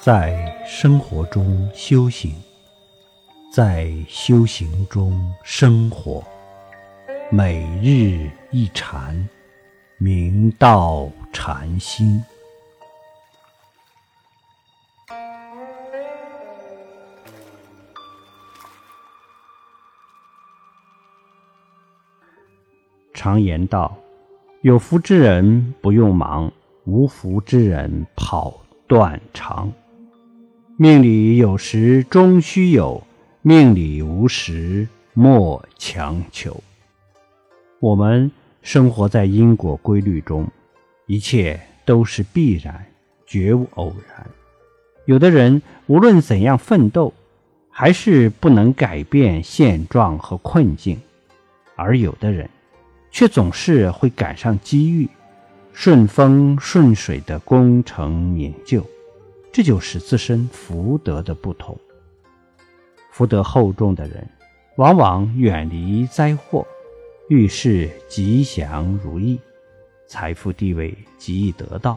[0.00, 2.32] 在生活中修行，
[3.52, 6.22] 在修行中生活，
[7.32, 9.28] 每日一禅，
[9.98, 12.22] 明道禅心。
[23.12, 23.96] 常言道
[24.62, 26.50] ：“有福之人不用忙，
[26.84, 28.54] 无福之人跑
[28.86, 29.68] 断肠。”
[30.80, 33.02] 命里有时终须有，
[33.42, 36.62] 命里无时莫强求。
[37.80, 38.30] 我们
[38.62, 40.46] 生活在因果规律中，
[41.06, 42.86] 一切都是必然，
[43.26, 44.24] 绝无偶然。
[45.06, 47.12] 有的人无论怎样奋斗，
[47.70, 50.96] 还是不能改变现状和困境；
[51.74, 52.48] 而有的人，
[53.10, 55.08] 却总是会赶上机遇，
[55.72, 58.86] 顺风顺水的功成名就。
[59.52, 61.76] 这就是自身福德的不同。
[63.10, 64.28] 福德厚重的人，
[64.76, 66.66] 往往远离灾祸，
[67.28, 69.40] 遇事吉祥如意，
[70.06, 71.96] 财富地位极易得到；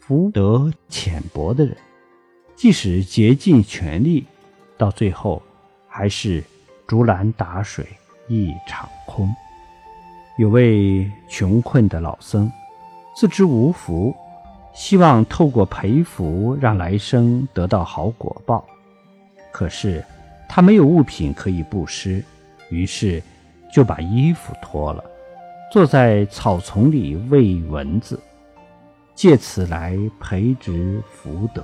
[0.00, 1.76] 福德浅薄的人，
[2.56, 4.24] 即使竭尽全力，
[4.78, 5.42] 到最后
[5.86, 6.42] 还是
[6.86, 7.86] 竹篮打水
[8.28, 9.30] 一场空。
[10.38, 12.50] 有位穷困的老僧，
[13.14, 14.14] 自知无福。
[14.74, 18.64] 希望透过培福让来生得到好果报，
[19.52, 20.02] 可是
[20.48, 22.24] 他没有物品可以布施，
[22.70, 23.22] 于是
[23.72, 25.04] 就把衣服脱了，
[25.70, 28.18] 坐在草丛里喂蚊子，
[29.14, 31.62] 借此来培植福德。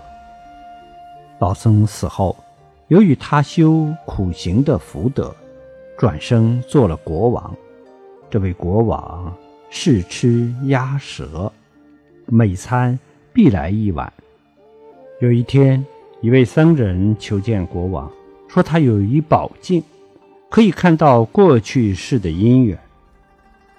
[1.38, 2.36] 老僧死后，
[2.88, 5.34] 由于他修苦行的福德，
[5.96, 7.56] 转生做了国王。
[8.28, 9.34] 这位国王
[9.70, 11.50] 是吃鸭舌。
[12.30, 12.98] 每餐
[13.32, 14.12] 必来一碗。
[15.20, 15.84] 有一天，
[16.20, 18.10] 一位僧人求见国王，
[18.48, 19.82] 说他有一宝镜，
[20.50, 22.78] 可以看到过去世的因缘。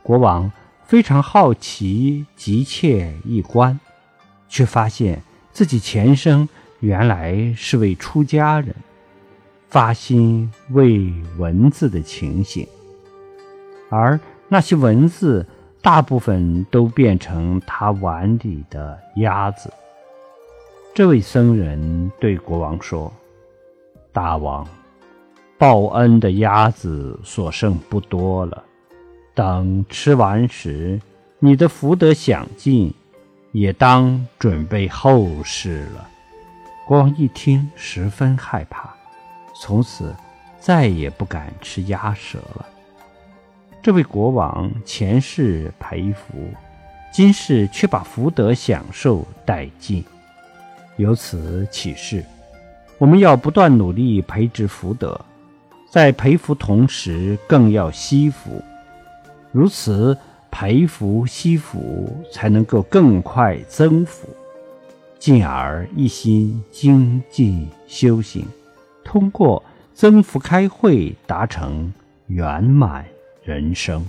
[0.01, 0.51] 国王
[0.83, 3.79] 非常好奇，急切一观，
[4.47, 8.75] 却发现自己前生原来是位出家人，
[9.67, 12.67] 发心为文字的情形，
[13.89, 15.45] 而那些文字。
[15.81, 19.71] 大部分都变成他碗里的鸭子。
[20.93, 23.11] 这位僧人对国王说
[24.11, 24.67] ：“大王，
[25.57, 28.63] 报恩的鸭子所剩不多了，
[29.33, 30.99] 等吃完时，
[31.39, 32.93] 你的福德享尽，
[33.53, 36.09] 也当准备后事了。”
[36.85, 38.89] 国王一听，十分害怕，
[39.61, 40.13] 从此
[40.59, 42.65] 再也不敢吃鸭舌了。
[43.81, 46.33] 这位国王前世培福，
[47.13, 50.03] 今世却把福德享受殆尽。
[50.97, 52.23] 由此启示，
[52.97, 55.19] 我们要不断努力培植福德，
[55.89, 58.61] 在培福同时更要惜福，
[59.53, 60.15] 如此
[60.51, 64.27] 培福惜福，才能够更快增福，
[65.17, 68.45] 进而一心精进修行，
[69.05, 69.63] 通过
[69.93, 71.93] 增福开慧达成
[72.27, 73.05] 圆满。
[73.43, 74.05] 人生。